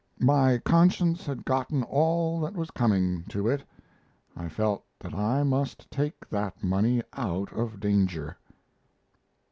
[0.17, 3.63] My conscience had gotten all that was coming to it.
[4.35, 8.35] I felt that I must take that money out of danger."